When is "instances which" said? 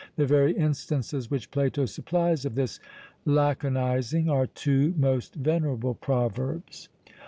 0.57-1.51